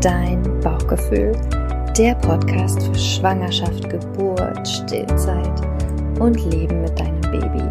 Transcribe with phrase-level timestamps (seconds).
[0.00, 1.32] dein Bauchgefühl.
[1.98, 5.60] Der Podcast für Schwangerschaft, Geburt, Stillzeit
[6.18, 7.62] und Leben mit deinem Baby.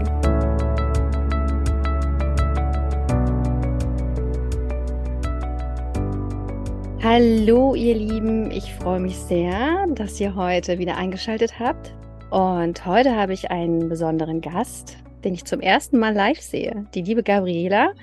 [7.01, 11.95] Hallo ihr Lieben, ich freue mich sehr, dass ihr heute wieder eingeschaltet habt.
[12.29, 17.01] Und heute habe ich einen besonderen Gast, den ich zum ersten Mal live sehe, die
[17.01, 17.93] liebe Gabriela.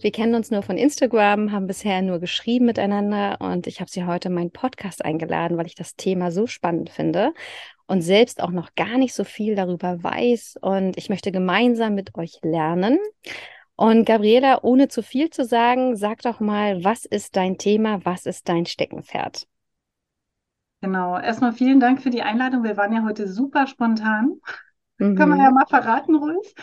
[0.00, 4.06] Wir kennen uns nur von Instagram, haben bisher nur geschrieben miteinander und ich habe sie
[4.06, 7.34] heute in meinen Podcast eingeladen, weil ich das Thema so spannend finde
[7.86, 12.14] und selbst auch noch gar nicht so viel darüber weiß und ich möchte gemeinsam mit
[12.16, 12.98] euch lernen.
[13.76, 18.24] Und Gabriela, ohne zu viel zu sagen, sag doch mal, was ist dein Thema, was
[18.24, 19.46] ist dein Steckenpferd?
[20.80, 22.64] Genau, erstmal vielen Dank für die Einladung.
[22.64, 24.40] Wir waren ja heute super spontan.
[24.96, 25.16] Mhm.
[25.16, 26.54] Kann man ja mal verraten, ruhig.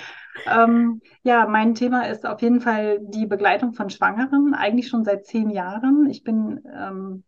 [0.46, 5.26] Ähm, ja, mein Thema ist auf jeden Fall die Begleitung von Schwangeren, eigentlich schon seit
[5.26, 6.08] zehn Jahren.
[6.10, 7.23] Ich bin, ähm,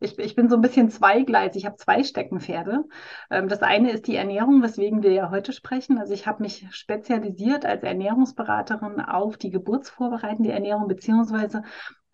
[0.00, 2.84] ich, ich bin so ein bisschen zweigleisig, ich habe zwei Steckenpferde.
[3.30, 5.98] Ähm, das eine ist die Ernährung, weswegen wir ja heute sprechen.
[5.98, 11.62] Also ich habe mich spezialisiert als Ernährungsberaterin auf die geburtsvorbereitende Ernährung beziehungsweise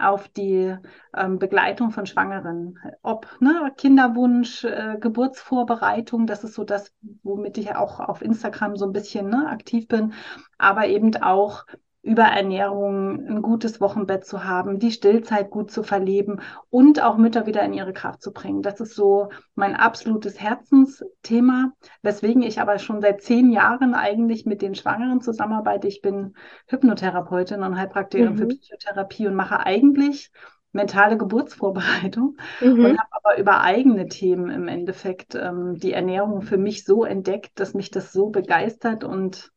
[0.00, 0.76] auf die
[1.16, 2.78] ähm, Begleitung von Schwangeren.
[3.02, 6.92] Ob ne, Kinderwunsch, äh, Geburtsvorbereitung, das ist so das,
[7.22, 10.12] womit ich auch auf Instagram so ein bisschen ne, aktiv bin,
[10.58, 11.64] aber eben auch
[12.02, 17.46] über Ernährung ein gutes Wochenbett zu haben, die Stillzeit gut zu verleben und auch Mütter
[17.46, 18.62] wieder in ihre Kraft zu bringen.
[18.62, 24.62] Das ist so mein absolutes Herzensthema, weswegen ich aber schon seit zehn Jahren eigentlich mit
[24.62, 25.88] den Schwangeren zusammenarbeite.
[25.88, 26.34] Ich bin
[26.68, 28.38] Hypnotherapeutin und Heilpraktikerin mhm.
[28.38, 30.32] für Psychotherapie und mache eigentlich
[30.72, 32.84] mentale Geburtsvorbereitung mhm.
[32.84, 37.60] und habe aber über eigene Themen im Endeffekt ähm, die Ernährung für mich so entdeckt,
[37.60, 39.52] dass mich das so begeistert und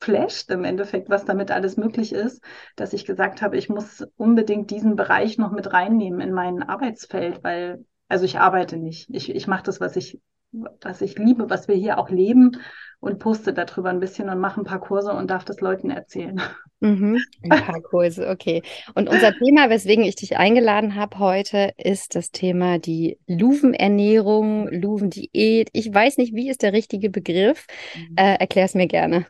[0.00, 2.42] flasht im Endeffekt, was damit alles möglich ist,
[2.76, 7.42] dass ich gesagt habe, ich muss unbedingt diesen Bereich noch mit reinnehmen in mein Arbeitsfeld,
[7.44, 9.08] weil, also ich arbeite nicht.
[9.10, 10.20] Ich, ich mache das, was ich,
[10.52, 12.56] was ich liebe, was wir hier auch leben
[13.00, 16.40] und poste darüber ein bisschen und mache ein paar Kurse und darf das Leuten erzählen.
[16.80, 18.62] Mhm, ein paar Kurse, okay.
[18.94, 25.70] Und unser Thema, weswegen ich dich eingeladen habe heute, ist das Thema die Luvenernährung, Luvendiät.
[25.72, 27.66] Ich weiß nicht, wie ist der richtige Begriff.
[27.94, 28.16] Mhm.
[28.16, 29.26] Äh, Erklär es mir gerne.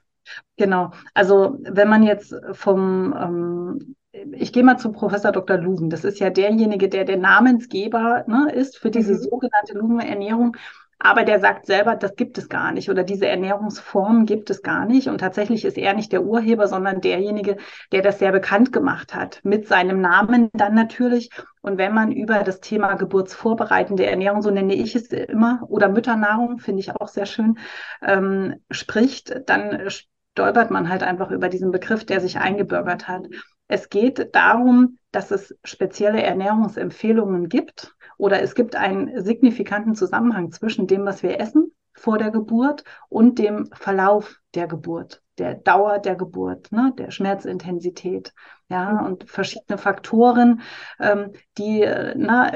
[0.56, 0.90] Genau.
[1.14, 3.96] Also wenn man jetzt vom, ähm,
[4.32, 5.58] ich gehe mal zu Professor Dr.
[5.58, 5.90] Luven.
[5.90, 9.18] Das ist ja derjenige, der der Namensgeber ne, ist für diese mhm.
[9.18, 10.56] sogenannte Luvenernährung.
[11.00, 14.84] Aber der sagt selber, das gibt es gar nicht oder diese Ernährungsform gibt es gar
[14.84, 15.06] nicht.
[15.06, 17.56] Und tatsächlich ist er nicht der Urheber, sondern derjenige,
[17.92, 19.40] der das sehr bekannt gemacht hat.
[19.44, 21.30] Mit seinem Namen dann natürlich.
[21.62, 26.58] Und wenn man über das Thema geburtsvorbereitende Ernährung, so nenne ich es immer, oder Mütternahrung,
[26.58, 27.58] finde ich auch sehr schön,
[28.02, 29.88] ähm, spricht, dann
[30.38, 33.26] stolpert man halt einfach über diesen Begriff, der sich eingebürgert hat.
[33.66, 40.86] Es geht darum, dass es spezielle Ernährungsempfehlungen gibt oder es gibt einen signifikanten Zusammenhang zwischen
[40.86, 46.14] dem, was wir essen vor der Geburt und dem Verlauf der Geburt, der Dauer der
[46.14, 48.32] Geburt, ne, der Schmerzintensität,
[48.68, 49.06] ja, mhm.
[49.06, 50.60] und verschiedene Faktoren,
[51.00, 52.52] ähm, die, äh, na,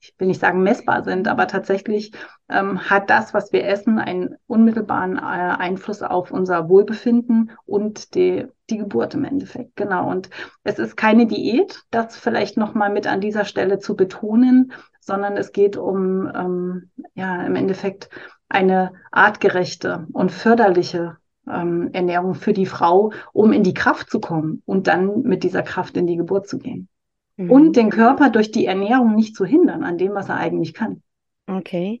[0.00, 2.12] ich will nicht sagen messbar sind, aber tatsächlich
[2.48, 8.46] ähm, hat das, was wir essen, einen unmittelbaren äh, Einfluss auf unser Wohlbefinden und die,
[8.70, 9.76] die Geburt im Endeffekt.
[9.76, 10.08] Genau.
[10.10, 10.30] Und
[10.62, 15.52] es ist keine Diät, das vielleicht nochmal mit an dieser Stelle zu betonen, sondern es
[15.52, 18.10] geht um, ähm, ja, im Endeffekt
[18.48, 21.16] eine artgerechte und förderliche
[21.48, 25.62] ähm, Ernährung für die Frau, um in die Kraft zu kommen und dann mit dieser
[25.62, 26.88] Kraft in die Geburt zu gehen
[27.36, 27.50] mhm.
[27.50, 31.02] und den Körper durch die Ernährung nicht zu hindern an dem, was er eigentlich kann.
[31.46, 32.00] Okay.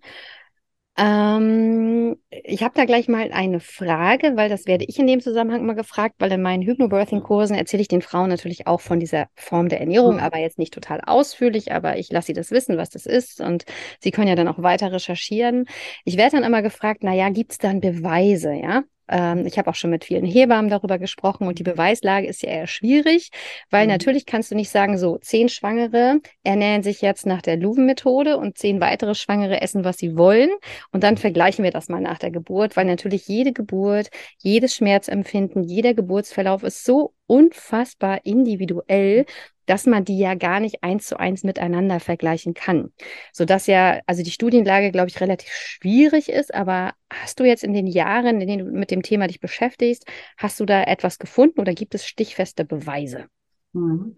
[0.98, 5.60] Ähm, ich habe da gleich mal eine Frage, weil das werde ich in dem Zusammenhang
[5.60, 9.68] immer gefragt, weil in meinen Hypnobirthing-Kursen erzähle ich den Frauen natürlich auch von dieser Form
[9.68, 10.20] der Ernährung, mhm.
[10.22, 13.66] aber jetzt nicht total ausführlich, aber ich lasse sie das wissen, was das ist und
[14.00, 15.66] sie können ja dann auch weiter recherchieren.
[16.04, 18.82] Ich werde dann immer gefragt, naja, gibt es dann Beweise, ja?
[19.08, 22.50] Ähm, ich habe auch schon mit vielen Hebammen darüber gesprochen und die Beweislage ist ja
[22.50, 23.30] eher schwierig,
[23.70, 23.92] weil mhm.
[23.92, 28.58] natürlich kannst du nicht sagen, so zehn Schwangere ernähren sich jetzt nach der Luven-Methode und
[28.58, 30.50] zehn weitere Schwangere essen, was sie wollen
[30.92, 34.08] und dann vergleichen wir das mal nach der Geburt, weil natürlich jede Geburt,
[34.38, 39.26] jedes Schmerzempfinden, jeder Geburtsverlauf ist so unfassbar individuell,
[39.66, 42.92] dass man die ja gar nicht eins zu eins miteinander vergleichen kann.
[43.32, 47.74] Sodass ja, also die Studienlage, glaube ich, relativ schwierig ist, aber hast du jetzt in
[47.74, 51.60] den Jahren, in denen du mit dem Thema dich beschäftigst, hast du da etwas gefunden
[51.60, 53.26] oder gibt es stichfeste Beweise?
[53.72, 54.16] Mhm.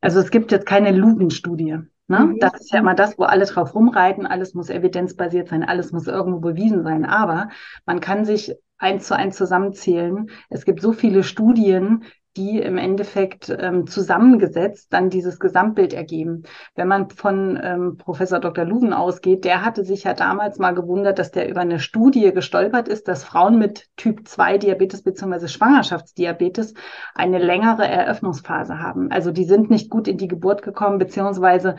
[0.00, 1.78] Also es gibt jetzt keine Lugenstudie.
[2.08, 2.18] Ne?
[2.18, 2.38] Mhm.
[2.40, 6.06] Das ist ja immer das, wo alle drauf rumreiten, alles muss evidenzbasiert sein, alles muss
[6.06, 7.04] irgendwo bewiesen sein.
[7.04, 7.48] Aber
[7.86, 10.28] man kann sich eins zu eins zusammenzählen.
[10.50, 12.04] Es gibt so viele Studien,
[12.36, 16.44] die im Endeffekt ähm, zusammengesetzt dann dieses Gesamtbild ergeben.
[16.74, 18.64] Wenn man von ähm, Professor Dr.
[18.64, 22.88] Luven ausgeht, der hatte sich ja damals mal gewundert, dass der über eine Studie gestolpert
[22.88, 25.48] ist, dass Frauen mit Typ 2 Diabetes bzw.
[25.48, 26.74] Schwangerschaftsdiabetes
[27.14, 29.10] eine längere Eröffnungsphase haben.
[29.10, 31.76] Also die sind nicht gut in die Geburt gekommen, beziehungsweise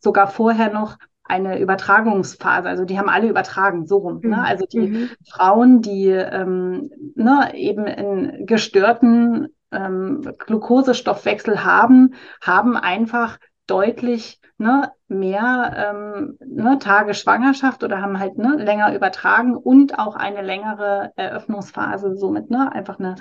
[0.00, 4.20] sogar vorher noch eine Übertragungsphase, also die haben alle übertragen, so rum.
[4.22, 4.28] Ne?
[4.28, 4.34] Mhm.
[4.34, 5.10] Also die mhm.
[5.30, 15.92] Frauen, die ähm, ne, eben in gestörten ähm, Glukosestoffwechsel haben, haben einfach deutlich ne, mehr
[15.94, 22.16] ähm, ne, Tage Schwangerschaft oder haben halt ne, länger übertragen und auch eine längere Eröffnungsphase,
[22.16, 23.16] somit ne, einfach eine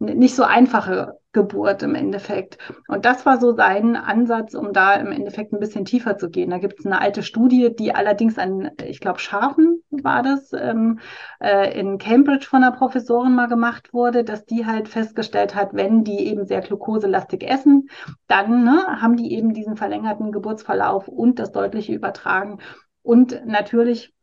[0.00, 2.58] nicht so einfache Geburt im Endeffekt.
[2.86, 6.50] Und das war so sein Ansatz, um da im Endeffekt ein bisschen tiefer zu gehen.
[6.50, 11.00] Da gibt es eine alte Studie, die allerdings an, ich glaube, Schafen war das, ähm,
[11.40, 16.04] äh, in Cambridge von einer Professorin mal gemacht wurde, dass die halt festgestellt hat, wenn
[16.04, 17.88] die eben sehr glukoselastig essen,
[18.28, 22.60] dann ne, haben die eben diesen verlängerten Geburtsverlauf und das deutliche Übertragen.
[23.02, 24.14] Und natürlich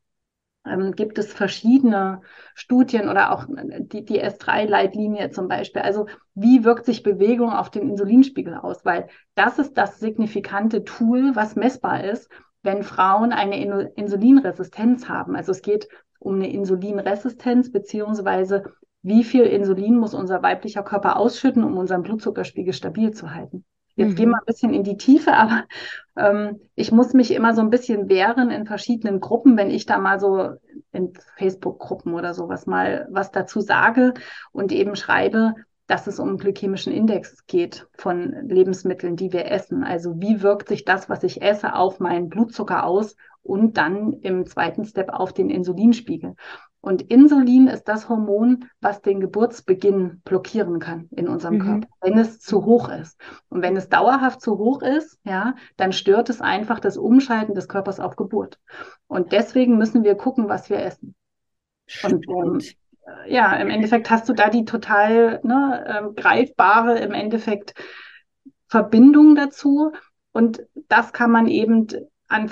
[0.65, 2.21] ähm, gibt es verschiedene
[2.53, 5.81] Studien oder auch die, die S3-Leitlinie zum Beispiel.
[5.81, 8.85] Also wie wirkt sich Bewegung auf den Insulinspiegel aus?
[8.85, 12.29] Weil das ist das signifikante Tool, was messbar ist,
[12.63, 15.35] wenn Frauen eine Insulinresistenz haben.
[15.35, 15.87] Also es geht
[16.19, 18.63] um eine Insulinresistenz beziehungsweise
[19.01, 23.65] wie viel Insulin muss unser weiblicher Körper ausschütten, um unseren Blutzuckerspiegel stabil zu halten.
[23.95, 24.15] Jetzt mhm.
[24.15, 25.65] gehen wir ein bisschen in die Tiefe, aber
[26.15, 29.97] ähm, ich muss mich immer so ein bisschen wehren in verschiedenen Gruppen, wenn ich da
[29.97, 30.51] mal so
[30.91, 34.13] in Facebook-Gruppen oder sowas mal was dazu sage
[34.51, 35.55] und eben schreibe,
[35.87, 39.83] dass es um glykämischen Index geht von Lebensmitteln, die wir essen.
[39.83, 44.45] Also wie wirkt sich das, was ich esse, auf meinen Blutzucker aus und dann im
[44.45, 46.35] zweiten Step auf den Insulinspiegel.
[46.81, 51.61] Und Insulin ist das Hormon, was den Geburtsbeginn blockieren kann in unserem mhm.
[51.61, 53.19] Körper, wenn es zu hoch ist.
[53.49, 57.67] Und wenn es dauerhaft zu hoch ist, ja, dann stört es einfach das Umschalten des
[57.67, 58.59] Körpers auf Geburt.
[59.07, 61.13] Und deswegen müssen wir gucken, was wir essen.
[62.03, 62.61] Und ähm,
[63.27, 67.75] ja, im Endeffekt hast du da die total ne, äh, greifbare, im Endeffekt
[68.67, 69.91] Verbindung dazu.
[70.31, 71.87] Und das kann man eben
[72.27, 72.49] an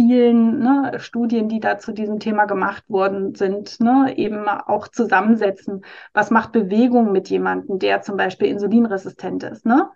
[0.00, 5.84] vielen ne, Studien, die da zu diesem Thema gemacht worden sind, ne, eben auch zusammensetzen.
[6.14, 9.66] Was macht Bewegung mit jemandem, der zum Beispiel insulinresistent ist?
[9.66, 9.90] Ne?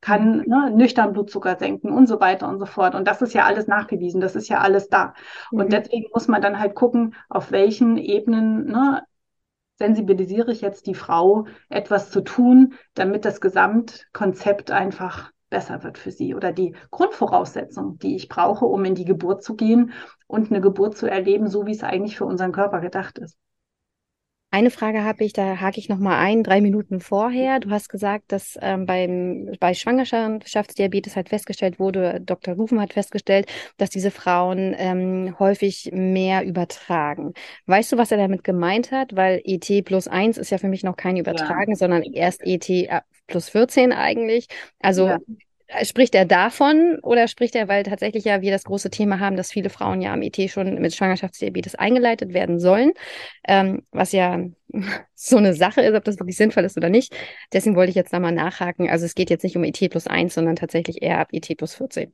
[0.00, 0.44] Kann mhm.
[0.46, 2.94] ne, nüchtern Blutzucker senken und so weiter und so fort.
[2.94, 5.12] Und das ist ja alles nachgewiesen, das ist ja alles da.
[5.50, 5.60] Mhm.
[5.60, 9.02] Und deswegen muss man dann halt gucken, auf welchen Ebenen ne,
[9.78, 16.12] sensibilisiere ich jetzt die Frau, etwas zu tun, damit das Gesamtkonzept einfach besser wird für
[16.12, 19.92] sie oder die Grundvoraussetzung, die ich brauche, um in die Geburt zu gehen
[20.26, 23.36] und eine Geburt zu erleben, so wie es eigentlich für unseren Körper gedacht ist.
[24.52, 27.60] Eine Frage habe ich, da hake ich noch mal ein, drei Minuten vorher.
[27.60, 32.54] Du hast gesagt, dass ähm, beim, bei Schwangerschaftsdiabetes halt festgestellt wurde, Dr.
[32.54, 37.32] Rufen hat festgestellt, dass diese Frauen ähm, häufig mehr übertragen.
[37.66, 39.14] Weißt du, was er damit gemeint hat?
[39.14, 41.76] Weil ET plus eins ist ja für mich noch kein Übertragen, ja.
[41.76, 44.48] sondern erst ET äh, plus 14 eigentlich.
[44.80, 45.18] Also ja.
[45.84, 49.52] Spricht er davon oder spricht er, weil tatsächlich ja wir das große Thema haben, dass
[49.52, 52.92] viele Frauen ja am ET schon mit Schwangerschaftsdiabetes eingeleitet werden sollen,
[53.46, 54.40] ähm, was ja
[55.14, 57.14] so eine Sache ist, ob das wirklich sinnvoll ist oder nicht.
[57.52, 58.90] Deswegen wollte ich jetzt da mal nachhaken.
[58.90, 61.74] Also es geht jetzt nicht um ET plus 1, sondern tatsächlich eher ab ET plus
[61.74, 62.12] 14.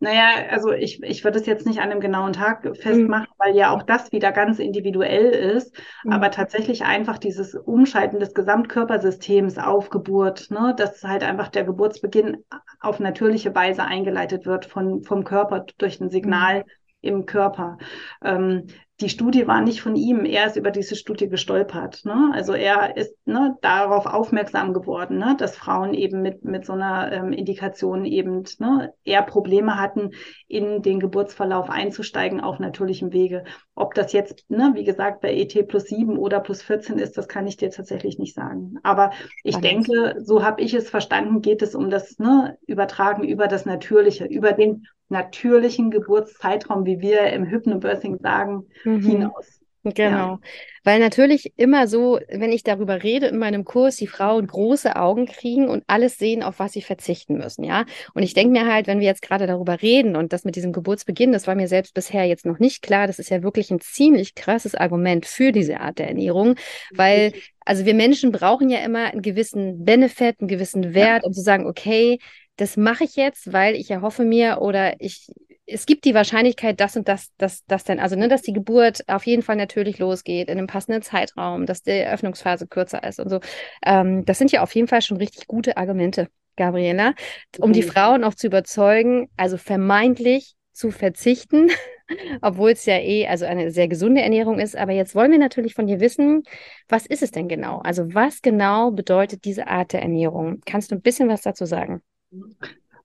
[0.00, 3.34] Naja, also ich, ich würde es jetzt nicht an einem genauen Tag festmachen, mhm.
[3.38, 5.76] weil ja auch das wieder ganz individuell ist.
[6.04, 6.12] Mhm.
[6.12, 12.44] Aber tatsächlich einfach dieses Umschalten des Gesamtkörpersystems auf Geburt, ne, dass halt einfach der Geburtsbeginn
[12.80, 16.60] auf natürliche Weise eingeleitet wird von, vom Körper durch ein Signal.
[16.60, 16.70] Mhm
[17.00, 17.78] im Körper.
[18.22, 18.66] Ähm,
[19.00, 22.04] die Studie war nicht von ihm, er ist über diese Studie gestolpert.
[22.04, 22.32] Ne?
[22.34, 27.12] Also er ist ne, darauf aufmerksam geworden, ne, dass Frauen eben mit, mit so einer
[27.12, 30.10] ähm, Indikation eben ne, eher Probleme hatten,
[30.48, 33.44] in den Geburtsverlauf einzusteigen auf natürlichem Wege.
[33.76, 37.28] Ob das jetzt, ne, wie gesagt, bei ET plus 7 oder plus 14 ist, das
[37.28, 38.78] kann ich dir tatsächlich nicht sagen.
[38.82, 39.12] Aber
[39.44, 39.70] ich Alles.
[39.70, 44.24] denke, so habe ich es verstanden, geht es um das ne, Übertragen über das Natürliche,
[44.24, 48.66] über den natürlichen Geburtszeitraum, wie wir im Hypnobirthing sagen,
[48.96, 49.02] mhm.
[49.02, 49.58] hinaus.
[49.84, 50.32] Genau.
[50.32, 50.40] Ja.
[50.84, 55.26] Weil natürlich immer so, wenn ich darüber rede in meinem Kurs, die Frauen große Augen
[55.26, 57.84] kriegen und alles sehen, auf was sie verzichten müssen, ja.
[58.14, 60.72] Und ich denke mir halt, wenn wir jetzt gerade darüber reden und das mit diesem
[60.72, 63.80] Geburtsbeginn, das war mir selbst bisher jetzt noch nicht klar, das ist ja wirklich ein
[63.80, 66.56] ziemlich krasses Argument für diese Art der Ernährung,
[66.94, 67.32] weil
[67.64, 71.66] also wir Menschen brauchen ja immer einen gewissen Benefit, einen gewissen Wert, um zu sagen,
[71.66, 72.18] okay,
[72.56, 75.30] das mache ich jetzt, weil ich erhoffe mir oder ich
[75.68, 79.06] es gibt die Wahrscheinlichkeit, dass und das, dass das dann, also ne, dass die Geburt
[79.08, 83.28] auf jeden Fall natürlich losgeht in einem passenden Zeitraum, dass die Öffnungsphase kürzer ist und
[83.28, 83.40] so.
[83.84, 87.14] Ähm, das sind ja auf jeden Fall schon richtig gute Argumente, Gabriela,
[87.58, 91.70] um die Frauen auch zu überzeugen, also vermeintlich zu verzichten,
[92.40, 94.76] obwohl es ja eh also eine sehr gesunde Ernährung ist.
[94.76, 96.42] Aber jetzt wollen wir natürlich von dir wissen,
[96.88, 97.78] was ist es denn genau?
[97.78, 100.60] Also was genau bedeutet diese Art der Ernährung?
[100.64, 102.00] Kannst du ein bisschen was dazu sagen?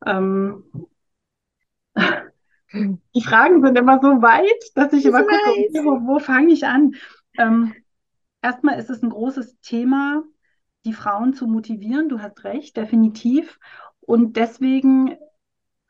[0.05, 0.63] Ähm,
[2.74, 6.65] die Fragen sind immer so weit, dass ich, immer gucke, okay, wo, wo fange ich
[6.65, 6.96] an?
[7.38, 7.74] Ähm,
[8.42, 10.24] erstmal ist es ein großes Thema,
[10.86, 12.10] die Frauen zu motivieren.
[12.10, 13.60] Du hast recht, definitiv.
[14.01, 15.18] Und deswegen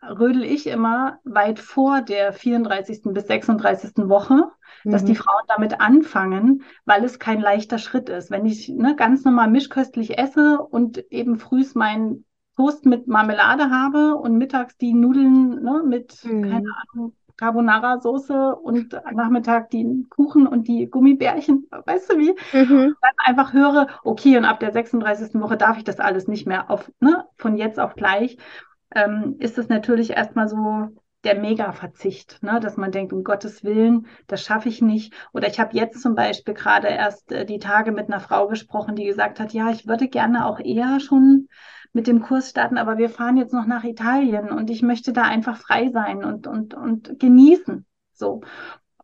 [0.02, 3.14] rödel ich immer weit vor der 34.
[3.14, 4.10] bis 36.
[4.10, 4.50] Woche,
[4.84, 4.92] mhm.
[4.92, 5.18] dass die mhm.
[5.18, 8.30] Frauen damit anfangen, weil es kein leichter Schritt ist.
[8.30, 14.16] Wenn ich ne, ganz normal mischköstlich esse und eben frühs mein Toast mit Marmelade habe
[14.16, 16.50] und mittags die Nudeln ne, mit, mhm.
[16.50, 22.36] keine Ahnung, Carbonara-Soße und Nachmittag die Kuchen und die Gummibärchen, weißt du wie?
[22.54, 22.96] Mhm.
[23.02, 25.34] Dann einfach höre, okay, und ab der 36.
[25.42, 28.38] Woche darf ich das alles nicht mehr auf, ne, von jetzt auf gleich,
[28.96, 30.90] ähm, ist es natürlich erstmal so
[31.24, 32.60] der Mega-Verzicht, ne?
[32.60, 35.14] dass man denkt, um Gottes Willen, das schaffe ich nicht.
[35.32, 38.96] Oder ich habe jetzt zum Beispiel gerade erst äh, die Tage mit einer Frau gesprochen,
[38.96, 41.48] die gesagt hat, ja, ich würde gerne auch eher schon
[41.94, 45.22] mit dem Kurs starten, aber wir fahren jetzt noch nach Italien und ich möchte da
[45.24, 47.86] einfach frei sein und, und, und genießen.
[48.14, 48.42] So.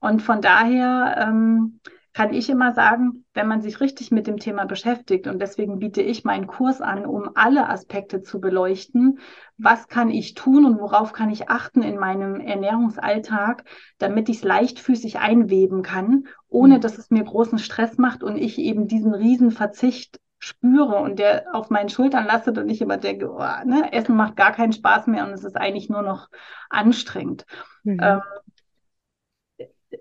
[0.02, 1.80] Und von daher ähm,
[2.14, 6.02] kann ich immer sagen, wenn man sich richtig mit dem Thema beschäftigt, und deswegen biete
[6.02, 9.20] ich meinen Kurs an, um alle Aspekte zu beleuchten,
[9.58, 13.64] was kann ich tun und worauf kann ich achten in meinem Ernährungsalltag,
[14.00, 16.82] damit ich es leichtfüßig einweben kann, ohne mhm.
[16.82, 21.54] dass es mir großen Stress macht und ich eben diesen riesen Verzicht spüre und der
[21.54, 25.08] auf meinen Schultern lastet und ich immer denke, oh, ne, Essen macht gar keinen Spaß
[25.08, 26.30] mehr und es ist eigentlich nur noch
[26.70, 27.46] anstrengend.
[27.84, 28.00] Mhm.
[28.02, 28.22] Ähm,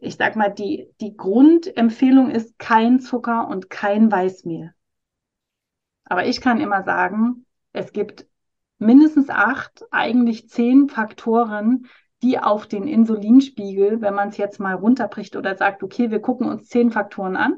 [0.01, 4.73] ich sag mal, die, die Grundempfehlung ist kein Zucker und kein Weißmehl.
[6.05, 8.27] Aber ich kann immer sagen, es gibt
[8.79, 11.87] mindestens acht, eigentlich zehn Faktoren,
[12.23, 16.49] die auf den Insulinspiegel, wenn man es jetzt mal runterbricht oder sagt, okay, wir gucken
[16.49, 17.57] uns zehn Faktoren an,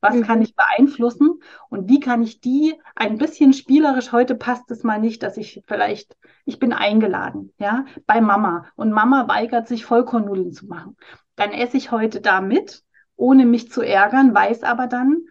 [0.00, 0.22] was mhm.
[0.22, 4.98] kann ich beeinflussen und wie kann ich die ein bisschen spielerisch, heute passt es mal
[4.98, 10.52] nicht, dass ich vielleicht, ich bin eingeladen, ja, bei Mama und Mama weigert sich Vollkornnudeln
[10.52, 10.96] zu machen.
[11.36, 12.82] Dann esse ich heute da mit,
[13.16, 15.24] ohne mich zu ärgern, weiß aber dann,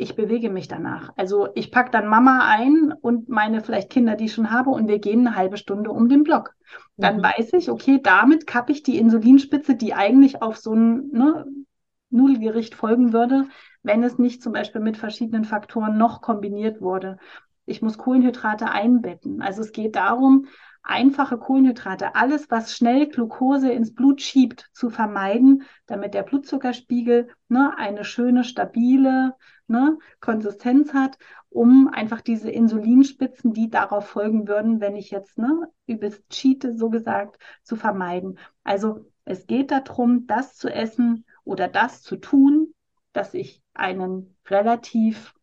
[0.00, 1.12] ich bewege mich danach.
[1.16, 4.88] Also ich packe dann Mama ein und meine vielleicht Kinder, die ich schon habe, und
[4.88, 6.54] wir gehen eine halbe Stunde um den Block.
[6.96, 7.22] Dann mhm.
[7.22, 11.44] weiß ich, okay, damit kappe ich die Insulinspitze, die eigentlich auf so ein ne,
[12.08, 13.46] Nudelgericht folgen würde,
[13.82, 17.18] wenn es nicht zum Beispiel mit verschiedenen Faktoren noch kombiniert wurde.
[17.66, 19.42] Ich muss Kohlenhydrate einbetten.
[19.42, 20.46] Also es geht darum,
[20.82, 27.72] einfache Kohlenhydrate, alles, was schnell Glucose ins Blut schiebt, zu vermeiden, damit der Blutzuckerspiegel ne,
[27.76, 29.34] eine schöne, stabile
[29.66, 31.18] ne, Konsistenz hat,
[31.48, 36.90] um einfach diese Insulinspitzen, die darauf folgen würden, wenn ich jetzt ne, übelst cheate, so
[36.90, 38.38] gesagt, zu vermeiden.
[38.64, 42.74] Also es geht darum, das zu essen oder das zu tun,
[43.12, 45.34] dass ich einen relativ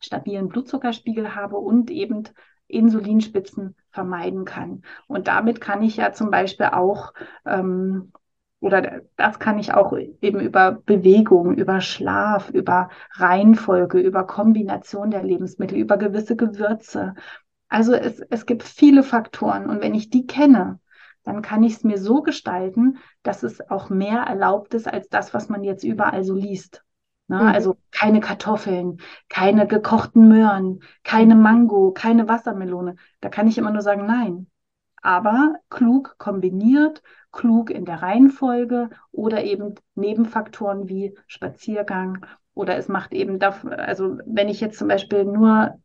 [0.00, 2.24] stabilen Blutzuckerspiegel habe und eben
[2.66, 4.82] Insulinspitzen vermeiden kann.
[5.06, 7.12] Und damit kann ich ja zum Beispiel auch,
[7.44, 8.12] ähm,
[8.60, 15.22] oder das kann ich auch eben über Bewegung, über Schlaf, über Reihenfolge, über Kombination der
[15.22, 17.14] Lebensmittel, über gewisse Gewürze.
[17.68, 19.68] Also es, es gibt viele Faktoren.
[19.68, 20.78] Und wenn ich die kenne,
[21.24, 25.34] dann kann ich es mir so gestalten, dass es auch mehr erlaubt ist als das,
[25.34, 26.84] was man jetzt überall so liest.
[27.28, 27.36] Ne?
[27.36, 27.46] Mhm.
[27.48, 32.96] Also keine Kartoffeln, keine gekochten Möhren, keine Mango, keine Wassermelone.
[33.20, 34.46] Da kann ich immer nur sagen, nein.
[35.00, 37.02] Aber klug kombiniert,
[37.32, 42.24] klug in der Reihenfolge oder eben Nebenfaktoren wie Spaziergang
[42.54, 45.78] oder es macht eben, dafür, also wenn ich jetzt zum Beispiel nur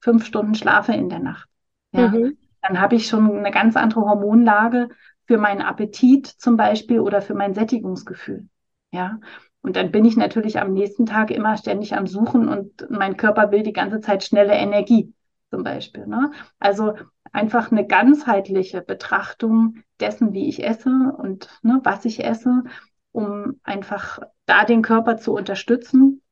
[0.00, 1.48] fünf Stunden schlafe in der Nacht,
[1.92, 2.38] ja, mhm.
[2.62, 4.88] dann habe ich schon eine ganz andere Hormonlage
[5.26, 8.48] für meinen Appetit zum Beispiel oder für mein Sättigungsgefühl.
[8.92, 9.18] Ja,
[9.62, 13.52] und dann bin ich natürlich am nächsten Tag immer ständig am Suchen und mein Körper
[13.52, 15.14] will die ganze Zeit schnelle Energie
[15.50, 16.06] zum Beispiel.
[16.06, 16.32] Ne?
[16.58, 16.94] Also
[17.32, 22.64] einfach eine ganzheitliche Betrachtung dessen, wie ich esse und ne, was ich esse,
[23.12, 26.22] um einfach da den Körper zu unterstützen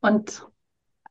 [0.00, 0.48] und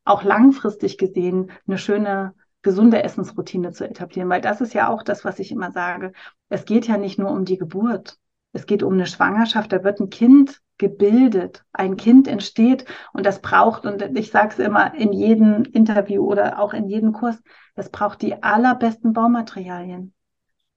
[0.03, 2.33] auch langfristig gesehen eine schöne
[2.63, 6.11] gesunde Essensroutine zu etablieren, weil das ist ja auch das, was ich immer sage.
[6.49, 8.17] Es geht ja nicht nur um die Geburt.
[8.53, 11.63] Es geht um eine Schwangerschaft, da wird ein Kind gebildet.
[11.71, 16.59] Ein Kind entsteht und das braucht, und ich sage es immer in jedem Interview oder
[16.59, 17.41] auch in jedem Kurs,
[17.75, 20.13] das braucht die allerbesten Baumaterialien.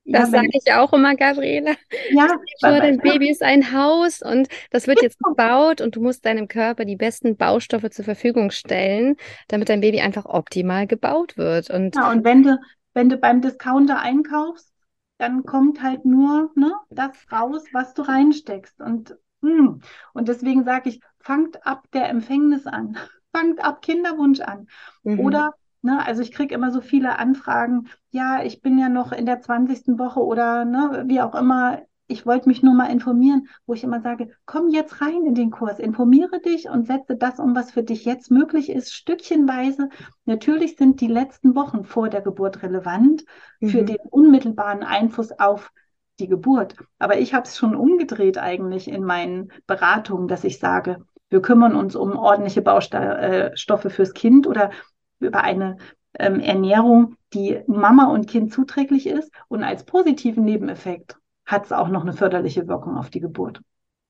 [0.07, 1.77] Das ja, sage ich auch immer, Gabriele.
[2.11, 2.29] Ja,
[2.61, 6.47] vor, dein Baby ist ein Haus und das wird jetzt gebaut und du musst deinem
[6.47, 9.17] Körper die besten Baustoffe zur Verfügung stellen,
[9.49, 11.71] damit dein Baby einfach optimal gebaut wird.
[11.71, 12.59] Und, ja, und wenn du,
[12.93, 14.71] wenn du beim Discounter einkaufst,
[15.17, 18.81] dann kommt halt nur ne, das raus, was du reinsteckst.
[18.83, 19.81] Und, hm,
[20.13, 22.97] und deswegen sage ich, fangt ab der Empfängnis an,
[23.33, 24.67] fangt ab Kinderwunsch an.
[25.03, 25.21] Mhm.
[25.21, 29.27] Oder Ne, also ich kriege immer so viele Anfragen, ja, ich bin ja noch in
[29.27, 29.99] der 20.
[29.99, 34.01] Woche oder ne, wie auch immer, ich wollte mich nur mal informieren, wo ich immer
[34.01, 37.83] sage, komm jetzt rein in den Kurs, informiere dich und setze das um, was für
[37.83, 39.91] dich jetzt möglich ist, stückchenweise.
[40.25, 43.27] Natürlich sind die letzten Wochen vor der Geburt relevant
[43.61, 43.69] mhm.
[43.69, 45.71] für den unmittelbaren Einfluss auf
[46.19, 46.77] die Geburt.
[46.99, 51.75] Aber ich habe es schon umgedreht eigentlich in meinen Beratungen, dass ich sage, wir kümmern
[51.75, 54.71] uns um ordentliche Baustoffe fürs Kind oder
[55.19, 55.79] über eine
[56.19, 59.33] ähm, Ernährung, die Mama und Kind zuträglich ist.
[59.49, 63.61] Und als positiven Nebeneffekt hat es auch noch eine förderliche Wirkung auf die Geburt.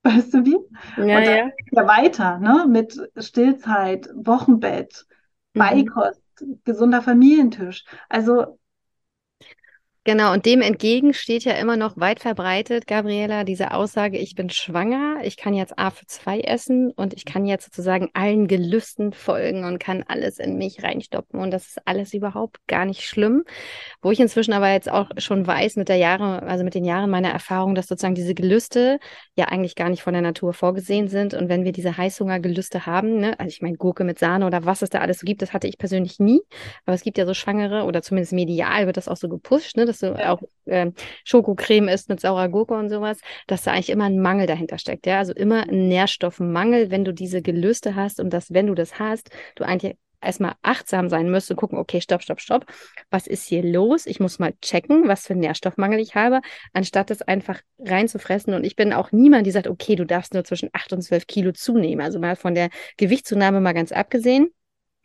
[0.03, 0.59] Weißt du wie?
[0.99, 1.51] Ja, und dann ja.
[1.73, 2.67] ja weiter, ne?
[2.69, 5.07] Mit Stillzeit, Wochenbett,
[5.55, 5.61] mhm.
[5.61, 6.23] Beikost,
[6.65, 7.87] gesunder Familientisch.
[8.11, 8.59] Also
[10.07, 14.51] Genau, und dem entgegen steht ja immer noch weit verbreitet, Gabriela, diese Aussage, ich bin
[14.51, 19.15] schwanger, ich kann jetzt A für zwei essen und ich kann jetzt sozusagen allen Gelüsten
[19.15, 21.41] folgen und kann alles in mich reinstoppen.
[21.41, 23.45] Und das ist alles überhaupt gar nicht schlimm.
[24.03, 27.09] Wo ich inzwischen aber jetzt auch schon weiß mit der Jahre, also mit den Jahren
[27.09, 28.99] meiner Erfahrung, dass sozusagen diese Gelüste
[29.37, 31.33] ja eigentlich gar nicht von der Natur vorgesehen sind.
[31.33, 34.83] Und wenn wir diese Heißhungergelüste haben, ne, also ich meine Gurke mit Sahne oder was
[34.83, 36.43] es da alles so gibt, das hatte ich persönlich nie.
[36.85, 39.94] Aber es gibt ja so Schwangere oder zumindest medial wird das auch so gepusht, ne,
[40.01, 40.33] dass du ja.
[40.33, 40.91] auch äh,
[41.25, 45.07] Schokocreme isst mit saurer Gurke und sowas, dass da eigentlich immer ein Mangel dahinter steckt.
[45.07, 48.99] Ja, also immer ein Nährstoffmangel, wenn du diese Gelüste hast und dass, wenn du das
[48.99, 52.65] hast, du eigentlich erstmal achtsam sein müsst und gucken, okay, stopp, stopp, stopp,
[53.11, 54.07] was ist hier los?
[54.07, 56.41] Ich muss mal checken, was für Nährstoffmangel ich habe,
[56.73, 58.55] anstatt das einfach reinzufressen.
[58.55, 61.27] Und ich bin auch niemand, die sagt, okay, du darfst nur zwischen 8 und 12
[61.27, 62.05] Kilo zunehmen.
[62.05, 64.49] Also mal von der Gewichtszunahme mal ganz abgesehen.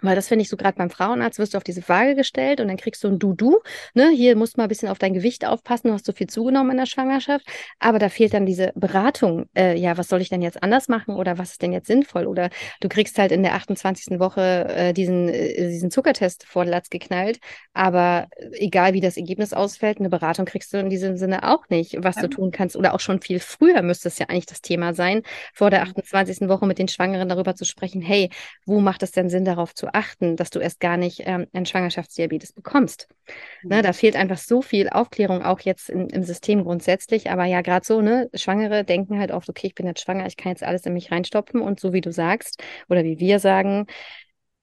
[0.01, 2.67] Weil das finde ich so gerade beim Frauenarzt, wirst du auf diese Waage gestellt und
[2.67, 3.59] dann kriegst du ein Du-Du.
[3.93, 4.09] Ne?
[4.09, 6.71] Hier musst du mal ein bisschen auf dein Gewicht aufpassen, du hast so viel zugenommen
[6.71, 7.45] in der Schwangerschaft.
[7.79, 9.47] Aber da fehlt dann diese Beratung.
[9.55, 12.27] Äh, ja, was soll ich denn jetzt anders machen oder was ist denn jetzt sinnvoll?
[12.27, 14.19] Oder du kriegst halt in der 28.
[14.19, 17.39] Woche äh, diesen, äh, diesen Zuckertest vor den Latz geknallt.
[17.73, 21.97] Aber egal wie das Ergebnis ausfällt, eine Beratung kriegst du in diesem Sinne auch nicht,
[21.99, 22.23] was ja.
[22.23, 22.77] du tun kannst.
[22.77, 26.47] Oder auch schon viel früher müsste es ja eigentlich das Thema sein, vor der 28.
[26.47, 28.29] Woche mit den Schwangeren darüber zu sprechen, hey,
[28.65, 31.65] wo macht es denn Sinn, darauf zu achten, dass du erst gar nicht ähm, einen
[31.65, 33.07] Schwangerschaftsdiabetes bekommst.
[33.27, 33.69] Ne, mhm.
[33.69, 37.31] Ne, da fehlt einfach so viel Aufklärung auch jetzt in, im System grundsätzlich.
[37.31, 40.37] Aber ja, gerade so, ne, Schwangere denken halt oft, okay, ich bin jetzt schwanger, ich
[40.37, 41.61] kann jetzt alles in mich reinstopfen.
[41.61, 43.85] Und so wie du sagst, oder wie wir sagen,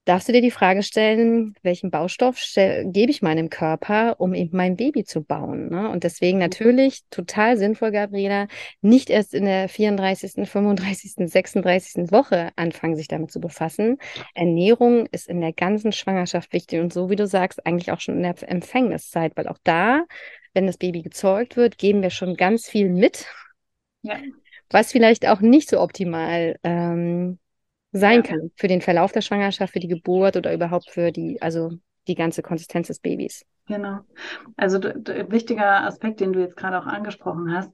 [0.07, 4.77] darfst du dir die Frage stellen, welchen Baustoff gebe ich meinem Körper, um eben mein
[4.77, 5.69] Baby zu bauen.
[5.69, 5.89] Ne?
[5.89, 6.43] Und deswegen mhm.
[6.43, 8.47] natürlich total sinnvoll, Gabriela,
[8.81, 12.11] nicht erst in der 34., 35., 36.
[12.11, 13.97] Woche anfangen, sich damit zu befassen.
[14.33, 18.15] Ernährung ist in der ganzen Schwangerschaft wichtig und so wie du sagst, eigentlich auch schon
[18.15, 20.05] in der Empfängniszeit, weil auch da,
[20.53, 23.25] wenn das Baby gezeugt wird, geben wir schon ganz viel mit.
[24.03, 24.17] Ja.
[24.69, 27.39] Was vielleicht auch nicht so optimal ähm,
[27.91, 31.71] sein kann für den Verlauf der Schwangerschaft, für die Geburt oder überhaupt für die, also
[32.07, 33.45] die ganze Konsistenz des Babys.
[33.67, 33.99] Genau.
[34.55, 37.71] Also wichtiger Aspekt, den du jetzt gerade auch angesprochen hast,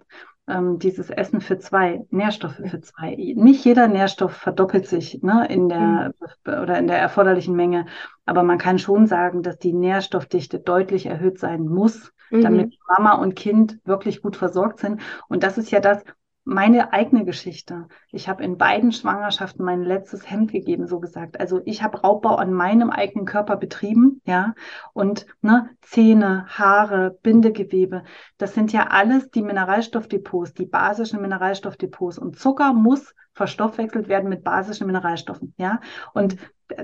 [0.47, 3.15] ähm, dieses Essen für zwei, Nährstoffe für zwei.
[3.15, 6.53] Nicht jeder Nährstoff verdoppelt sich ne, in der mhm.
[6.61, 7.85] oder in der erforderlichen Menge,
[8.25, 12.41] aber man kann schon sagen, dass die Nährstoffdichte deutlich erhöht sein muss, mhm.
[12.41, 15.01] damit Mama und Kind wirklich gut versorgt sind.
[15.29, 16.03] Und das ist ja das,
[16.45, 17.87] meine eigene Geschichte.
[18.11, 21.39] Ich habe in beiden Schwangerschaften mein letztes Hemd gegeben, so gesagt.
[21.39, 24.53] Also ich habe Raubbau an meinem eigenen Körper betrieben, ja.
[24.93, 28.03] Und ne, Zähne, Haare, Bindegewebe,
[28.37, 32.17] das sind ja alles die Mineralstoffdepots, die basischen Mineralstoffdepots.
[32.17, 35.79] Und Zucker muss verstoffwechselt werden mit basischen Mineralstoffen, ja.
[36.13, 36.35] Und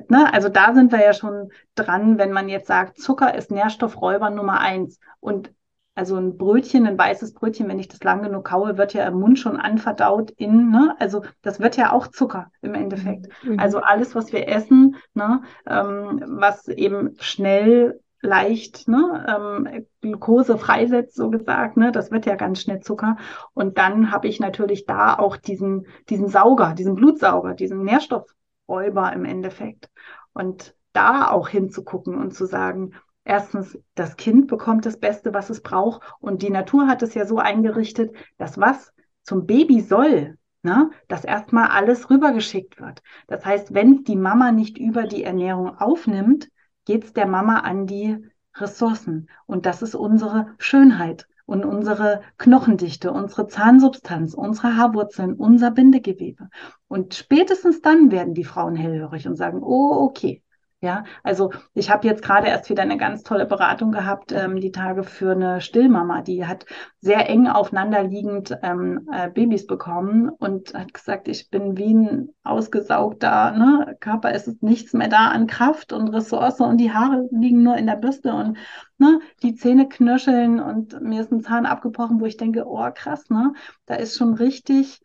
[0.07, 4.29] ne, also da sind wir ja schon dran, wenn man jetzt sagt, Zucker ist Nährstoffräuber
[4.29, 4.99] Nummer eins.
[5.19, 5.51] Und
[5.99, 9.19] also ein Brötchen, ein weißes Brötchen, wenn ich das lang genug kaue, wird ja im
[9.19, 10.95] Mund schon anverdaut in, ne?
[10.97, 13.27] Also das wird ja auch Zucker im Endeffekt.
[13.43, 13.59] Mhm.
[13.59, 19.25] Also alles, was wir essen, ne, ähm, was eben schnell leicht ne,
[19.67, 23.17] ähm, Glucose freisetzt, so gesagt, ne, das wird ja ganz schnell Zucker.
[23.53, 29.25] Und dann habe ich natürlich da auch diesen, diesen Sauger, diesen Blutsauger, diesen Nährstoffräuber im
[29.25, 29.89] Endeffekt.
[30.31, 32.93] Und da auch hinzugucken und zu sagen,
[33.29, 36.01] erstens, das Kind bekommt das Beste, was es braucht.
[36.19, 41.23] Und die Natur hat es ja so eingerichtet, dass was zum Baby soll, ne, dass
[41.23, 43.03] erstmal alles rübergeschickt wird.
[43.27, 46.49] Das heißt, wenn die Mama nicht über die Ernährung aufnimmt,
[46.85, 48.17] geht es der Mama an die
[48.55, 49.29] Ressourcen.
[49.45, 56.49] Und das ist unsere Schönheit und unsere Knochendichte, unsere Zahnsubstanz, unsere Haarwurzeln, unser Bindegewebe.
[56.87, 60.41] Und spätestens dann werden die Frauen hellhörig und sagen, oh, okay,
[60.81, 64.71] ja, also ich habe jetzt gerade erst wieder eine ganz tolle Beratung gehabt, ähm, die
[64.71, 66.65] Tage für eine Stillmama, die hat
[67.01, 73.51] sehr eng aufeinanderliegend ähm, äh, Babys bekommen und hat gesagt, ich bin wie ein ausgesaugter
[73.51, 77.61] ne, Körper, es ist nichts mehr da an Kraft und Ressource und die Haare liegen
[77.61, 78.57] nur in der Bürste und
[78.97, 83.29] ne, die Zähne knirscheln und mir ist ein Zahn abgebrochen, wo ich denke, oh krass,
[83.29, 83.51] ne,
[83.85, 85.01] da ist schon richtig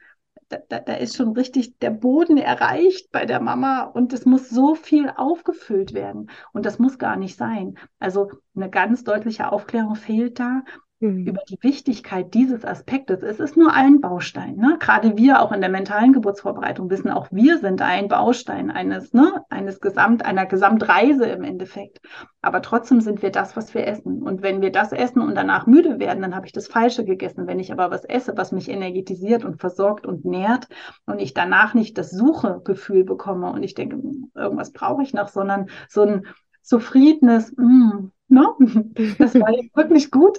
[0.49, 4.75] da, da, ist schon richtig der Boden erreicht bei der Mama und es muss so
[4.75, 6.31] viel aufgefüllt werden.
[6.53, 7.79] Und das muss gar nicht sein.
[7.99, 10.63] Also eine ganz deutliche Aufklärung fehlt da
[11.05, 11.27] mhm.
[11.27, 13.23] über die Wichtigkeit dieses Aspektes.
[13.23, 14.57] Es ist nur ein Baustein.
[14.57, 14.77] Ne?
[14.81, 19.45] Gerade wir auch in der mentalen Geburtsvorbereitung wissen, auch wir sind ein Baustein eines, ne,
[19.51, 22.01] eines Gesamt, einer Gesamtreise im Endeffekt.
[22.41, 24.23] Aber trotzdem sind wir das, was wir essen.
[24.23, 27.47] Und wenn wir das essen und danach müde werden, dann habe ich das Falsche gegessen.
[27.47, 30.69] Wenn ich aber was esse, was mich energetisiert und versorgt und nährt
[31.07, 35.29] und ich danach nicht das Suchegefühl bekomme und ich denke, hm, irgendwas brauche ich noch,
[35.29, 36.27] sondern so ein
[36.65, 38.47] zufriedenes, mm, ne?
[39.19, 40.39] das war jetzt wirklich gut,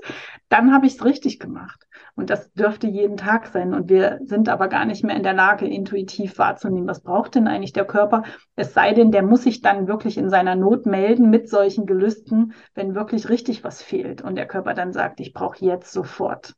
[0.50, 1.86] dann habe ich es richtig gemacht.
[2.16, 3.74] Und das dürfte jeden Tag sein.
[3.74, 7.48] Und wir sind aber gar nicht mehr in der Lage, intuitiv wahrzunehmen, was braucht denn
[7.48, 8.24] eigentlich der Körper.
[8.56, 12.54] Es sei denn, der muss sich dann wirklich in seiner Not melden mit solchen Gelüsten,
[12.74, 14.22] wenn wirklich richtig was fehlt.
[14.22, 16.54] Und der Körper dann sagt, ich brauche jetzt sofort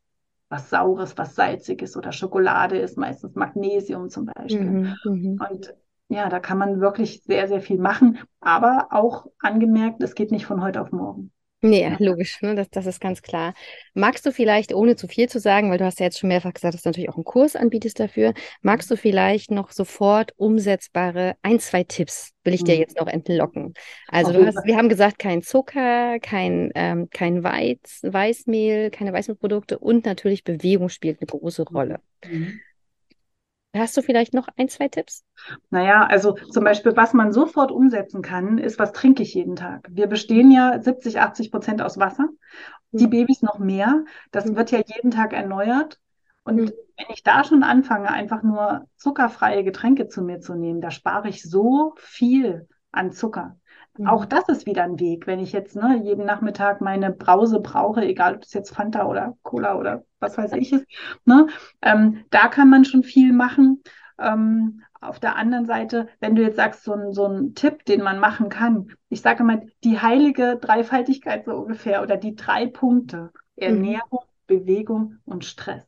[0.48, 4.70] was Saures, was Salziges oder Schokolade ist meistens Magnesium zum Beispiel.
[4.70, 5.40] Mhm, mhm.
[5.50, 5.74] und
[6.08, 10.46] ja, da kann man wirklich sehr, sehr viel machen, aber auch angemerkt, es geht nicht
[10.46, 11.32] von heute auf morgen.
[11.60, 11.96] Nee, ja.
[11.98, 12.54] logisch, ne?
[12.54, 13.52] das, das ist ganz klar.
[13.92, 16.54] Magst du vielleicht, ohne zu viel zu sagen, weil du hast ja jetzt schon mehrfach
[16.54, 21.34] gesagt, dass du natürlich auch einen Kurs anbietest dafür, magst du vielleicht noch sofort umsetzbare
[21.42, 22.80] ein, zwei Tipps, will ich dir mhm.
[22.80, 23.74] jetzt noch entlocken.
[24.06, 29.80] Also du hast, wir haben gesagt, kein Zucker, kein, ähm, kein Weiz, Weißmehl, keine Weißmehlprodukte
[29.80, 31.98] und natürlich Bewegung spielt eine große Rolle.
[32.24, 32.60] Mhm.
[33.74, 35.24] Hast du vielleicht noch ein, zwei Tipps?
[35.70, 39.86] Naja, also zum Beispiel, was man sofort umsetzen kann, ist, was trinke ich jeden Tag?
[39.90, 42.28] Wir bestehen ja 70, 80 Prozent aus Wasser.
[42.92, 43.10] Die mhm.
[43.10, 44.04] Babys noch mehr.
[44.30, 44.56] Das mhm.
[44.56, 46.00] wird ja jeden Tag erneuert.
[46.44, 46.72] Und mhm.
[46.96, 51.28] wenn ich da schon anfange, einfach nur zuckerfreie Getränke zu mir zu nehmen, da spare
[51.28, 53.57] ich so viel an Zucker.
[54.06, 54.28] Auch mhm.
[54.28, 55.26] das ist wieder ein Weg.
[55.26, 59.36] Wenn ich jetzt ne, jeden Nachmittag meine Brause brauche, egal ob es jetzt Fanta oder
[59.42, 60.86] Cola oder was weiß ich ist,
[61.24, 61.48] ne,
[61.82, 63.82] ähm, da kann man schon viel machen.
[64.18, 68.02] Ähm, auf der anderen Seite, wenn du jetzt sagst, so ein, so ein Tipp, den
[68.02, 73.30] man machen kann, ich sage mal, die heilige Dreifaltigkeit so ungefähr oder die drei Punkte,
[73.54, 74.46] Ernährung, mhm.
[74.46, 75.86] Bewegung und Stress.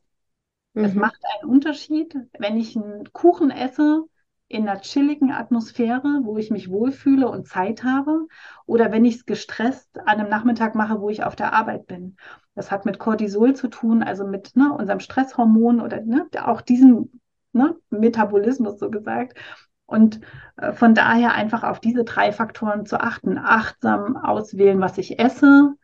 [0.73, 0.85] Mhm.
[0.85, 4.05] Es macht einen Unterschied, wenn ich einen Kuchen esse
[4.51, 8.27] in einer chilligen Atmosphäre, wo ich mich wohlfühle und Zeit habe,
[8.65, 12.17] oder wenn ich es gestresst an einem Nachmittag mache, wo ich auf der Arbeit bin.
[12.53, 17.09] Das hat mit Cortisol zu tun, also mit ne, unserem Stresshormon oder ne, auch diesem
[17.53, 19.37] ne, Metabolismus so gesagt.
[19.85, 20.21] Und
[20.57, 23.37] äh, von daher einfach auf diese drei Faktoren zu achten.
[23.37, 25.75] Achtsam auswählen, was ich esse,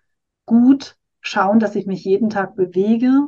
[0.45, 3.27] gut schauen, dass ich mich jeden Tag bewege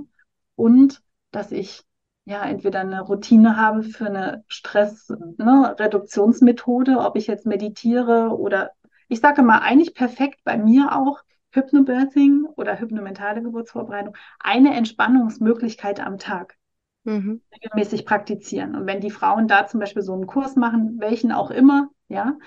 [0.55, 1.83] und dass ich
[2.29, 8.69] ja, entweder eine Routine habe für eine Stressreduktionsmethode, ne, ob ich jetzt meditiere oder
[9.07, 16.19] ich sage mal, eigentlich perfekt bei mir auch Hypnobirthing oder hypnomentale Geburtsvorbereitung, eine Entspannungsmöglichkeit am
[16.19, 16.57] Tag.
[17.05, 17.41] Mhm.
[17.51, 18.75] regelmäßig praktizieren.
[18.75, 22.37] Und wenn die Frauen da zum Beispiel so einen Kurs machen, welchen auch immer, ja,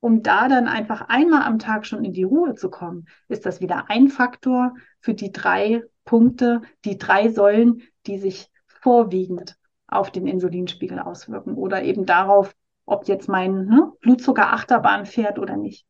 [0.00, 3.60] um da dann einfach einmal am Tag schon in die Ruhe zu kommen, ist das
[3.60, 8.50] wieder ein Faktor für die drei Punkte, die drei Säulen, die sich
[8.82, 15.38] vorwiegend auf den Insulinspiegel auswirken oder eben darauf, ob jetzt mein ne, Blutzucker Achterbahn fährt
[15.38, 15.86] oder nicht.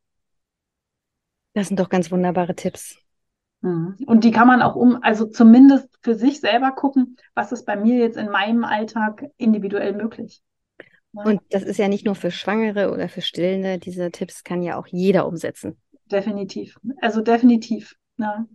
[1.54, 2.98] Das sind doch ganz wunderbare Tipps.
[3.60, 3.96] Mhm.
[4.06, 7.76] Und die kann man auch um, also zumindest für sich selber gucken, was ist bei
[7.76, 10.42] mir jetzt in meinem Alltag individuell möglich.
[11.12, 14.76] Und das ist ja nicht nur für Schwangere oder für Stillende, diese Tipps kann ja
[14.76, 15.80] auch jeder umsetzen.
[16.06, 16.78] Definitiv.
[17.00, 17.96] Also definitiv.
[18.18, 18.46] Ja.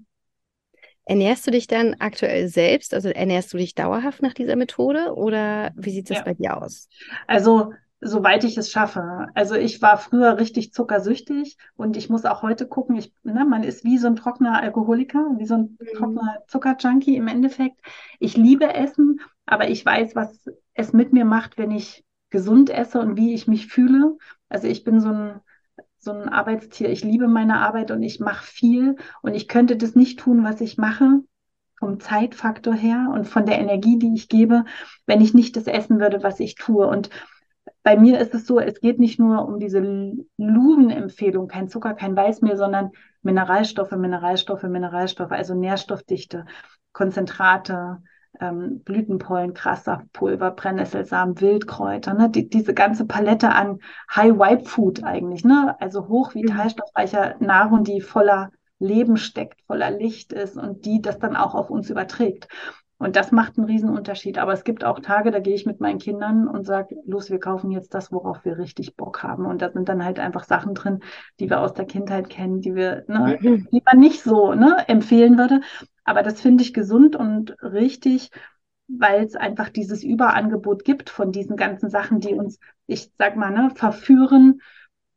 [1.05, 2.93] Ernährst du dich dann aktuell selbst?
[2.93, 6.23] Also ernährst du dich dauerhaft nach dieser Methode oder wie sieht das ja.
[6.23, 6.87] bei dir aus?
[7.27, 9.27] Also soweit ich es schaffe.
[9.33, 13.63] Also ich war früher richtig zuckersüchtig und ich muss auch heute gucken, ich, ne, man
[13.63, 15.97] ist wie so ein trockener Alkoholiker, wie so ein mhm.
[15.97, 17.79] trockener Zuckerjunkie im Endeffekt.
[18.19, 22.99] Ich liebe Essen, aber ich weiß, was es mit mir macht, wenn ich gesund esse
[22.99, 24.17] und wie ich mich fühle.
[24.49, 25.41] Also ich bin so ein
[26.03, 26.89] so ein Arbeitstier.
[26.89, 30.61] Ich liebe meine Arbeit und ich mache viel und ich könnte das nicht tun, was
[30.61, 31.19] ich mache,
[31.79, 34.65] vom Zeitfaktor her und von der Energie, die ich gebe,
[35.05, 36.87] wenn ich nicht das essen würde, was ich tue.
[36.87, 37.09] Und
[37.83, 39.79] bei mir ist es so, es geht nicht nur um diese
[40.37, 46.45] Luven-Empfehlung, kein Zucker, kein Weißmehl, sondern Mineralstoffe, Mineralstoffe, Mineralstoffe, also Nährstoffdichte,
[46.93, 48.01] Konzentrate,
[48.39, 52.29] ähm, Blütenpollen, Grassaftpulver, Brennnesselsamen, Wildkräuter, ne?
[52.29, 53.79] Die, diese ganze Palette an
[54.13, 55.75] High-Wipe-Food eigentlich, ne?
[55.79, 57.47] also hochvitalstoffreicher mhm.
[57.47, 61.89] Nahrung, die voller Leben steckt, voller Licht ist und die das dann auch auf uns
[61.89, 62.47] überträgt.
[63.03, 64.37] Und das macht einen Riesenunterschied.
[64.37, 67.39] Aber es gibt auch Tage, da gehe ich mit meinen Kindern und sage, los, wir
[67.39, 69.45] kaufen jetzt das, worauf wir richtig Bock haben.
[69.45, 71.01] Und da sind dann halt einfach Sachen drin,
[71.39, 73.67] die wir aus der Kindheit kennen, die wir, ne, mhm.
[73.71, 75.59] die man nicht so ne, empfehlen würde.
[76.03, 78.29] Aber das finde ich gesund und richtig,
[78.87, 83.51] weil es einfach dieses Überangebot gibt von diesen ganzen Sachen, die uns, ich sag mal,
[83.51, 84.61] ne, verführen.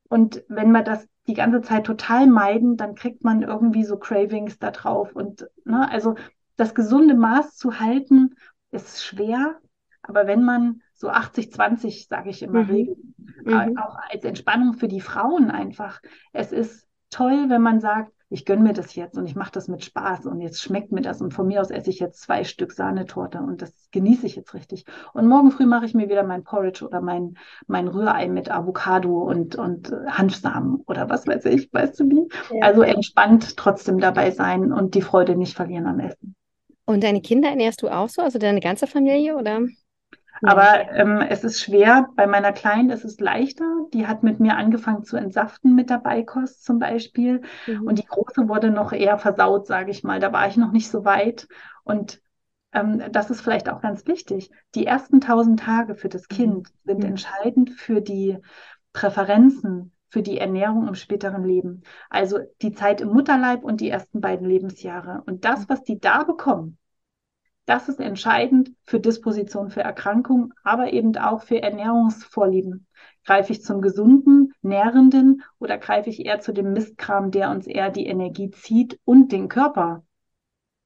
[0.08, 4.58] Und wenn wir das die ganze Zeit total meiden, dann kriegt man irgendwie so Cravings
[4.58, 5.14] da drauf.
[5.14, 6.14] Und ne, also
[6.56, 8.36] das gesunde Maß zu halten,
[8.70, 9.58] ist schwer.
[10.02, 12.70] Aber wenn man so 80, 20, sage ich immer, mhm.
[12.70, 12.98] regelt,
[13.44, 13.78] äh, mhm.
[13.78, 16.00] auch als Entspannung für die Frauen einfach.
[16.32, 19.68] Es ist toll, wenn man sagt, ich gönne mir das jetzt und ich mache das
[19.68, 22.42] mit Spaß und jetzt schmeckt mir das und von mir aus esse ich jetzt zwei
[22.42, 24.84] Stück Sahnetorte und das genieße ich jetzt richtig.
[25.12, 27.36] Und morgen früh mache ich mir wieder mein Porridge oder mein,
[27.68, 32.28] mein Rührei mit Avocado und, und Hanfsamen oder was weiß ich, weißt du wie?
[32.56, 32.66] Ja.
[32.66, 36.34] Also entspannt trotzdem dabei sein und die Freude nicht verlieren am Essen.
[36.84, 39.60] Und deine Kinder ernährst du auch so, also deine ganze Familie oder?
[40.42, 42.08] Aber ähm, es ist schwer.
[42.16, 43.64] Bei meiner Kleinen ist es leichter.
[43.92, 47.42] Die hat mit mir angefangen zu entsaften mit der Beikost zum Beispiel.
[47.66, 47.86] Mhm.
[47.86, 50.20] Und die Große wurde noch eher versaut, sage ich mal.
[50.20, 51.48] Da war ich noch nicht so weit.
[51.84, 52.20] Und
[52.72, 54.50] ähm, das ist vielleicht auch ganz wichtig.
[54.74, 56.34] Die ersten tausend Tage für das mhm.
[56.34, 56.90] Kind mhm.
[56.90, 58.38] sind entscheidend für die
[58.92, 61.82] Präferenzen, für die Ernährung im späteren Leben.
[62.10, 65.22] Also die Zeit im Mutterleib und die ersten beiden Lebensjahre.
[65.26, 66.78] Und das, was die da bekommen,
[67.66, 72.86] das ist entscheidend für Disposition für Erkrankungen, aber eben auch für Ernährungsvorlieben.
[73.24, 77.90] Greife ich zum gesunden, nährenden oder greife ich eher zu dem Mistkram, der uns eher
[77.90, 80.04] die Energie zieht und den Körper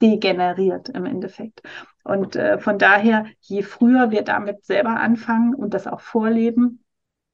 [0.00, 1.60] degeneriert im Endeffekt.
[2.02, 6.82] Und äh, von daher, je früher wir damit selber anfangen und das auch vorleben,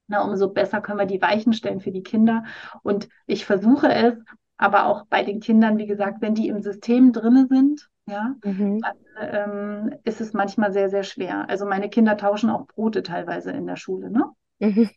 [0.07, 2.43] na, umso besser können wir die Weichen stellen für die Kinder.
[2.83, 4.13] Und ich versuche es,
[4.57, 8.81] aber auch bei den Kindern, wie gesagt, wenn die im System drinne sind, ja, mhm.
[8.81, 11.49] dann ähm, ist es manchmal sehr, sehr schwer.
[11.49, 14.31] Also meine Kinder tauschen auch Brote teilweise in der Schule, ne?
[14.59, 14.89] Mhm.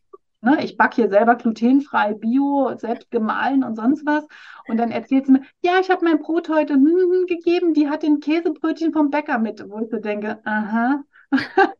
[0.42, 4.26] Ne, ich backe hier selber glutenfrei, bio, selbst gemahlen und sonst was.
[4.68, 7.90] Und dann erzählt sie mir, ja, ich habe mein Brot heute hm, hm, gegeben, die
[7.90, 11.02] hat den Käsebrötchen vom Bäcker mit, wo ich so denke, aha.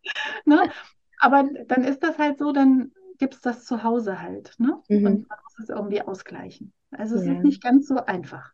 [0.45, 0.71] ne?
[1.19, 4.55] Aber dann ist das halt so, dann gibt es das zu Hause halt.
[4.59, 4.79] Ne?
[4.88, 5.07] Mhm.
[5.07, 6.73] Und man muss es irgendwie ausgleichen.
[6.90, 7.33] Also es ja.
[7.35, 8.53] ist nicht ganz so einfach.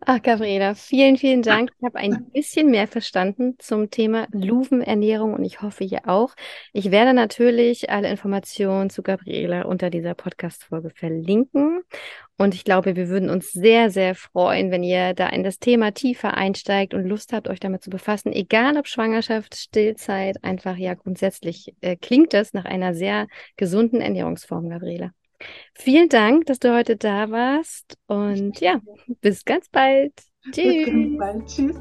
[0.00, 1.70] Ach, Gabriela, vielen, vielen Dank.
[1.78, 6.34] Ich habe ein bisschen mehr verstanden zum Thema Luvenernährung und ich hoffe ihr auch.
[6.72, 11.82] Ich werde natürlich alle Informationen zu Gabriela unter dieser Podcast-Folge verlinken.
[12.38, 15.92] Und ich glaube, wir würden uns sehr, sehr freuen, wenn ihr da in das Thema
[15.92, 18.32] tiefer einsteigt und Lust habt, euch damit zu befassen.
[18.32, 24.70] Egal ob Schwangerschaft, Stillzeit, einfach ja grundsätzlich äh, klingt das nach einer sehr gesunden Ernährungsform,
[24.70, 25.12] Gabriela.
[25.74, 28.80] Vielen Dank, dass du heute da warst und ja,
[29.20, 30.12] bis ganz bald.
[30.50, 30.54] Tschüss.
[30.54, 31.46] Bis ganz bald.
[31.46, 31.76] Tschüss.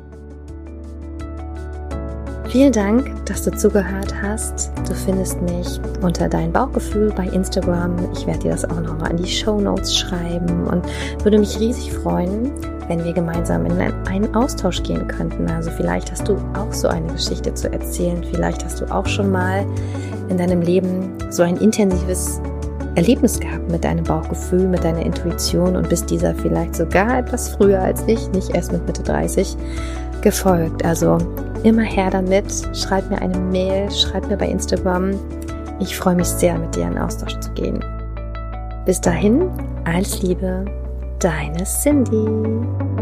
[2.52, 4.74] Vielen Dank, dass du zugehört hast.
[4.86, 7.96] Du findest mich unter dein Bauchgefühl bei Instagram.
[8.12, 10.86] Ich werde dir das auch nochmal in die Show Notes schreiben und
[11.24, 12.52] würde mich riesig freuen,
[12.90, 15.50] wenn wir gemeinsam in einen Austausch gehen könnten.
[15.50, 18.22] Also vielleicht hast du auch so eine Geschichte zu erzählen.
[18.22, 19.66] Vielleicht hast du auch schon mal
[20.28, 22.42] in deinem Leben so ein intensives
[22.96, 27.80] Erlebnis gehabt mit deinem Bauchgefühl, mit deiner Intuition und bist dieser vielleicht sogar etwas früher
[27.80, 29.56] als ich, nicht erst mit Mitte 30,
[30.22, 30.84] gefolgt.
[30.84, 31.18] Also
[31.64, 35.12] immer her damit, schreib mir eine Mail, schreib mir bei Instagram.
[35.80, 37.84] Ich freue mich sehr, mit dir in Austausch zu gehen.
[38.86, 39.50] Bis dahin,
[39.86, 40.66] alles Liebe,
[41.20, 43.01] deine Cindy.